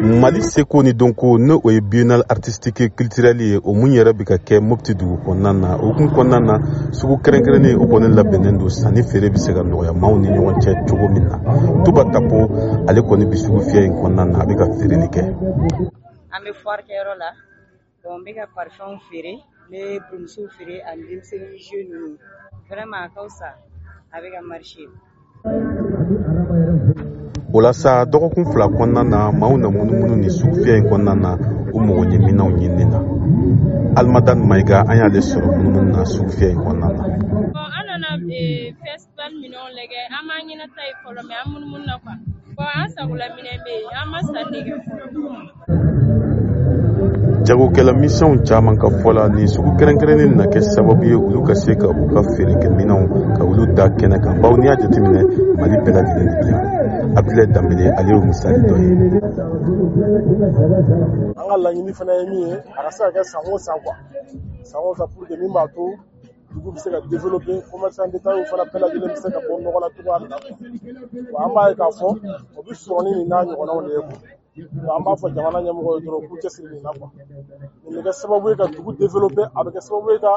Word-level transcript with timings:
mali 0.00 0.42
seko 0.42 0.82
ni 0.82 0.92
dɔnko 0.96 1.38
ni 1.38 1.52
o 1.64 1.70
ye 1.70 1.80
biennale 1.80 2.24
artistique 2.28 2.88
culturelle 2.96 3.40
ye 3.52 3.56
o 3.62 3.72
mun 3.74 3.92
yɛrɛ 3.92 4.12
bɛ 4.18 4.24
ka 4.30 4.34
kɛ 4.46 4.56
mopti 4.68 4.92
dugu 4.98 5.16
kɔnɔna 5.24 5.52
na 5.62 5.70
o 5.76 5.88
kun 5.96 6.08
kɔnɔna 6.16 6.38
na 6.48 6.54
sugu 6.98 7.16
kɛrɛnkɛrɛnnen 7.24 7.76
o 7.76 7.84
kɔni 7.90 8.08
labɛnnen 8.16 8.56
don 8.58 8.70
sanni 8.70 9.02
feere 9.02 9.28
bɛ 9.28 9.36
se 9.44 9.52
ka 9.54 9.60
nɔgɔya 9.62 9.92
maaw 10.00 10.14
ni 10.22 10.28
ɲɔgɔn 10.28 10.56
cɛ 10.64 10.72
cogo 10.88 11.06
min 11.12 11.24
na 11.28 11.36
tuba 11.84 12.02
tapo 12.14 12.38
ale 12.88 13.00
kɔni 13.08 13.24
bi 13.30 13.36
sugu 13.42 13.60
fiyɛ 13.68 13.84
in 13.84 13.92
kɔnɔna 14.00 14.24
na 14.32 14.38
a 14.42 14.46
bɛ 14.46 14.54
ka 14.58 14.64
feereli 14.78 15.08
kɛ 15.14 15.22
an 16.32 16.40
bɛ 16.44 16.52
foire 16.62 16.82
kɛyɔrɔ 16.88 17.14
la 17.20 17.30
bon 18.02 18.16
n 18.20 18.24
bɛ 18.24 18.32
ka 18.38 18.44
parfɛnw 18.56 18.96
feere 19.10 19.36
n 19.36 19.70
bɛ 19.70 20.00
burumusow 20.08 20.48
feere 20.56 20.80
ani 20.90 21.02
denmisɛnnin 21.04 21.58
jeu 21.64 21.80
ninnu 21.84 22.16
vraiment 22.70 23.04
a 23.04 23.08
ka 23.14 23.20
fisa 23.28 23.50
a 24.12 24.16
bɛ 24.16 24.32
ka 24.32 24.40
marché 24.48 24.80
o 27.52 27.60
la 27.60 27.70
dɔgɔkun 28.12 28.44
fila 28.52 28.66
kɔnɔna 28.76 29.02
na 29.10 29.20
maaw 29.38 29.54
na 29.60 29.68
munumunu 29.74 30.16
ni 30.22 30.28
sugufiyɛ 30.36 30.76
in 30.78 30.84
kɔnɔna 30.90 31.14
na 31.22 31.30
o 31.74 31.78
mɔgɔ 31.86 32.02
ɲɛ 32.10 32.18
minɛnw 32.24 32.50
ɲinini 32.56 32.84
na 32.92 32.98
alimadani 33.98 34.44
mayiga 34.48 34.76
eh, 34.80 34.90
an 34.92 34.96
y'ale 34.98 35.20
sɔrɔ 35.30 35.48
munumunu 35.56 35.90
na 35.96 36.02
sugufiyɛ 36.12 36.50
in 36.50 36.58
kɔnɔna 36.58 36.88
na 36.94 37.02
an 37.78 37.84
nana 37.88 38.10
festival 38.84 39.32
minɛnw 39.42 39.68
lagɛ 39.78 40.00
an 40.16 40.22
m'an 40.28 40.40
ɲɛnata 40.50 40.82
ye 40.86 40.92
fɔlɔ 41.02 41.22
mɛ 41.30 41.34
an 41.42 41.46
munumunu 41.52 41.86
na 41.86 41.94
kuwa 41.98 42.66
an 42.78 42.88
sagola 42.96 43.26
minɛ 43.36 43.54
be 43.66 43.70
ye 43.84 43.92
an 44.00 44.06
ma 44.12 44.18
sanni 44.28 44.58
kɛ 44.66 44.74
fɔlɔ 44.86 45.79
jagokɛla 47.50 47.92
misɛnw 48.00 48.42
caaman 48.48 48.76
ka 48.82 48.88
fɔla 49.02 49.22
nin 49.34 49.48
sugu 49.54 49.70
kɛrɛnkɛrɛnnin 49.78 50.32
na 50.38 50.44
kɛ 50.52 50.60
sababu 50.72 51.04
ye 51.10 51.16
olu 51.26 51.40
ka 51.48 51.54
se 51.62 51.72
ka 51.80 51.88
u 52.00 52.04
ka 52.12 52.20
feerekɛminɛw 52.32 53.02
ka 53.36 53.42
olu 53.50 53.64
da 53.76 53.86
kɛnɛ 53.98 54.18
kan 54.24 54.36
baw 54.42 54.52
n'i 54.56 54.66
y'a 54.68 54.76
jateminɛ 54.80 55.20
mali 55.58 55.76
bɛɛ 55.84 55.90
lajɛlen 55.96 56.28
de 56.30 56.36
bi 56.42 56.46
yan 56.46 57.16
abdulɛ 57.18 57.44
danbele 57.54 57.86
ale 57.98 58.08
y'o 58.10 58.18
misali 58.28 58.60
dɔ 58.68 58.74
ye 58.78 58.90
an 61.34 61.44
ka 61.48 61.56
laɲini 61.64 61.92
fana 61.98 62.12
ye 62.18 62.24
min 62.30 62.46
ye 62.46 62.54
a 62.54 62.80
ka 62.86 62.90
se 62.90 63.02
ka 63.04 63.10
kɛ 63.18 63.22
san 63.24 63.42
o 63.52 63.58
san 63.58 63.74
kuwa 63.82 63.94
san 64.70 64.80
o 64.86 64.94
san 64.94 65.08
pour 65.14 65.26
que 65.26 65.34
min 65.42 65.50
b'a 65.56 65.64
to 65.74 65.82
dugu 66.54 66.70
bɛ 66.74 66.78
se 66.78 66.88
ka 66.94 67.00
développer 67.12 67.56
commerçant 67.70 68.06
détaillants 68.14 68.46
fana 68.52 68.62
bɛɛ 68.70 68.78
lajɛlen 68.84 69.10
bɛ 69.10 69.16
se 69.24 69.28
ka 69.36 69.40
bɔ 69.48 69.52
nɔgɔ 69.64 69.78
la 69.84 69.88
cogoya 69.94 70.16
min 70.22 70.30
na 70.30 70.38
wa 71.34 71.44
an 71.46 71.50
b'a 71.54 71.64
ye 71.70 71.74
k'a 71.80 71.90
fɔ 71.98 72.08
o 72.14 72.60
bɛ 72.66 72.72
sɔrɔ 72.84 73.00
ni 73.06 73.10
nin 73.18 73.26
n'a 73.32 73.40
ɲɔgɔnnaw 73.48 73.78
de 73.86 73.90
ye 73.90 74.38
an 74.58 75.02
b'a 75.04 75.30
jamana 75.34 75.58
ɲɛmɔgɔ 75.64 75.90
ye 75.96 76.00
dɔrɔn 76.04 76.22
k'u 76.26 76.34
cɛsiri 76.42 76.66
nin 76.74 76.82
na 76.84 76.90
nin 76.90 78.02
bɛ 78.04 78.10
sababu 78.20 78.48
ye 78.50 78.56
ka 78.56 78.66
dugu 78.66 78.90
développer 78.98 79.46
a 79.56 79.60
bɛ 79.64 79.70
kɛ 79.74 79.80
sababu 79.86 80.10
ye 80.12 80.18
ka 80.24 80.32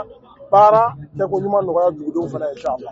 baara 0.52 0.84
kɛko 1.18 1.36
ɲuman 1.44 1.64
nɔgɔya 1.68 1.88
dugudenw 1.98 2.28
fana 2.32 2.46
ye 2.50 2.54
inshallah 2.56 2.92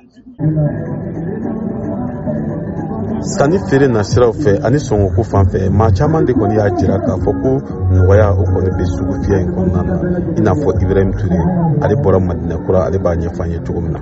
sanni 3.33 3.57
feere 3.69 3.87
na 3.87 4.01
siraw 4.09 4.31
fɛ 4.43 4.65
ani 4.65 4.79
sɔngɔko 4.87 5.21
fan 5.31 5.45
fɛ 5.51 5.69
ma 5.69 5.87
caaman 5.97 6.25
de 6.25 6.33
kɔni 6.33 6.55
y'a 6.57 6.67
jira 6.79 6.97
k'a 7.05 7.15
fɔ 7.23 7.31
ko 7.41 7.49
nɔgɔya 7.95 8.27
o 8.33 8.43
kɔni 8.53 8.69
be 8.77 8.83
sugu 8.89 9.13
fiyɛ 9.21 9.37
in 9.45 9.49
kɔnɔna 9.53 9.81
na 9.85 9.97
i 10.37 10.41
n'a 10.45 10.51
fɔ 10.57 10.69
ibrahim 10.81 11.11
ture 11.13 11.39
ale 11.85 11.95
bɔra 12.01 12.19
madinɛ 12.29 12.55
kura 12.65 12.79
ale 12.87 12.97
b'a 12.97 13.11
ɲɛfɔ 13.21 13.43
ye 13.51 13.57
cogo 13.65 13.79
min 13.83 13.93
na 13.93 13.99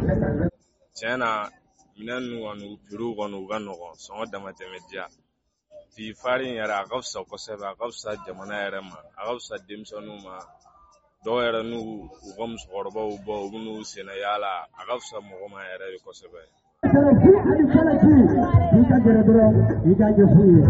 tiɲɛ 0.96 1.18
na 1.20 1.52
minɛn 2.00 2.24
ninnu 2.24 2.46
kɔni 2.48 2.64
u 2.74 2.78
kɔni 3.20 3.36
u 3.44 3.48
ka 3.50 3.58
nɔgɔn 3.68 3.94
sɔngɔ 4.08 4.24
dama 4.32 4.50
diya 4.56 5.04
fifari 5.96 6.48
in 6.50 6.56
yɛrɛ 6.60 6.74
a 6.82 6.88
ka 6.90 6.96
fisa 7.02 7.20
kosɛbɛ 7.30 7.66
a 7.74 7.78
ka 7.80 7.86
fisa 7.92 8.12
jamana 8.26 8.56
yɛrɛ 8.64 8.80
ma 8.90 8.98
a 9.20 9.22
ka 9.28 9.34
fisa 9.38 9.56
denmisɛnninw 9.68 10.20
ma 10.26 10.36
dɔw 11.24 11.38
yɛrɛ 11.46 11.62
n'u 11.70 11.80
u 12.28 12.30
ka 12.38 12.44
musokɔrɔbaw 12.52 13.10
bɔ 13.26 13.34
u 13.46 13.50
bɛ 13.54 13.58
n'u 13.64 13.76
senna 13.92 14.14
yaala 14.24 14.50
a 14.80 14.82
ka 14.88 14.96
fisa 15.02 15.18
mɔgɔ 15.30 15.46
ma 15.54 15.60
yɛrɛ 15.72 15.86
de 15.94 15.98
kosɛbɛ. 16.06 16.42
kɛlɛci 16.92 17.32
ani 17.50 17.64
kɛlɛci 17.74 18.14
i 18.80 18.82
ka 18.90 18.98
gɛrɛ 19.04 19.22
dɔrɔn 19.28 19.56
i 19.92 19.94
k'a 20.00 20.10
kɛ 20.18 20.26
fu 20.34 20.42
ye. 20.56 20.64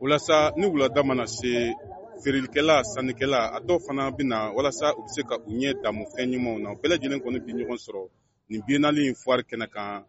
walasa 0.00 0.52
ni 0.56 0.66
wulada 0.66 1.02
mana 1.04 1.26
se 1.26 1.74
feerelikɛla 2.22 2.76
sannikɛla 2.92 3.40
a 3.56 3.60
dɔw 3.66 3.78
fana 3.86 4.04
bɛ 4.16 4.22
na 4.32 4.38
walasa 4.56 4.86
u 4.98 5.02
bɛ 5.04 5.08
se 5.14 5.22
ka 5.28 5.34
u 5.46 5.50
ɲɛ 5.58 5.70
damu 5.82 6.04
fɛn 6.12 6.28
ɲumanw 6.32 6.58
na 6.62 6.68
u 6.72 6.76
bɛɛ 6.80 6.88
lajɛlen 6.92 7.22
kɔni 7.24 7.38
bi 7.44 7.52
ɲɔgɔn 7.58 7.78
sɔrɔ 7.86 8.02
nin 8.50 8.60
biennale 8.66 9.00
in 9.08 9.14
foire 9.14 9.42
kɛnɛ 9.50 9.66
kan 9.74 10.04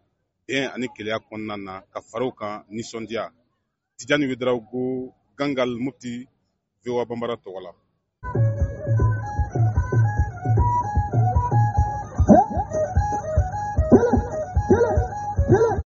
bɛn 0.48 0.70
ani 0.74 0.86
keleya 0.96 1.18
kɔnɔna 1.28 1.56
na 1.64 1.74
ka 1.92 2.00
fara 2.10 2.24
u 2.26 2.32
kan 2.40 2.64
nisɔndiya 2.76 3.24
tijani 3.98 4.26
wederaw 4.30 4.56
ko 4.70 4.80
gangal 5.38 5.70
mopti 5.84 6.26
vowa 6.84 7.06
banbara 7.08 7.36
tɔgɔ 7.44 7.60
la 7.64 7.72